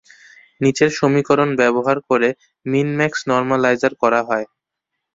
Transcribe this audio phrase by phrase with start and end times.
[0.61, 2.29] নিচের সমীকরন ব্যবহার করে
[2.65, 4.45] মিন-ম্যাক্স নরমালাইজার করা হয়।